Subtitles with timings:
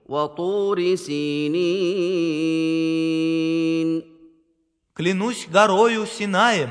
[0.10, 2.36] وطور سينين
[4.96, 6.70] клянусь горою Синаем,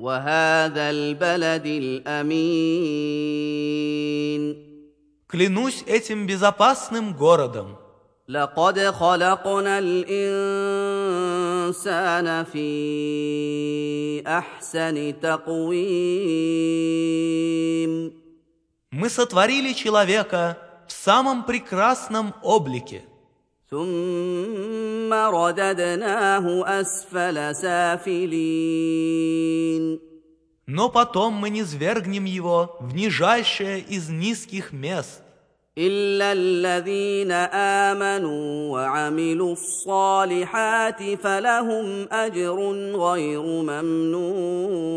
[0.00, 2.74] وهذا البلد الامين
[5.28, 7.76] клянусь этим безопасным городом.
[8.28, 11.24] لقد خلقنا الانسان
[12.44, 16.54] في احسن تقويم
[18.92, 20.56] Мы сотворили человека
[20.88, 23.02] в самом прекрасном облике,
[23.70, 29.04] ثم رددناه اسفل سافلين
[30.66, 35.20] но потом мы не свергнем его в нижайшее из низких мест,
[35.76, 37.32] الا الذين
[37.90, 42.56] امنوا وعملوا الصالحات فلهم اجر
[42.96, 44.94] غير ممنون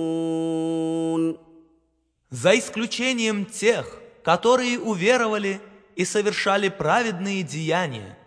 [2.30, 5.60] за исключением тех, которые уверовали
[5.96, 8.18] и совершали праведные деяния.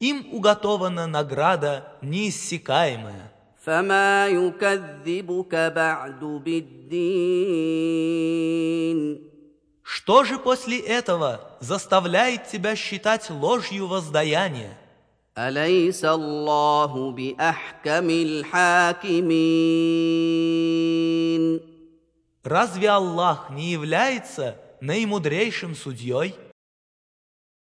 [0.00, 3.32] Им уготована награда неиссякаемая.
[3.66, 6.24] فما يكذبك بعد
[7.56, 9.26] بالدين
[9.82, 14.76] Что же после этого заставляет тебя считать ложью воздаяния?
[15.38, 18.10] اليس الله باحكم
[20.26, 21.60] الحاكمين
[22.44, 26.36] Разве Аллах не является наимудрейшим судьей?